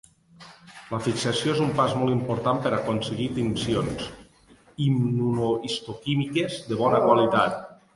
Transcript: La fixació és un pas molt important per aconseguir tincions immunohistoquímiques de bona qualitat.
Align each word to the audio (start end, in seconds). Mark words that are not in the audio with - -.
La 0.93 0.99
fixació 1.07 1.53
és 1.57 1.61
un 1.65 1.69
pas 1.81 1.93
molt 1.99 2.15
important 2.15 2.63
per 2.65 2.73
aconseguir 2.79 3.29
tincions 3.37 4.09
immunohistoquímiques 4.91 6.61
de 6.73 6.85
bona 6.87 7.09
qualitat. 7.11 7.67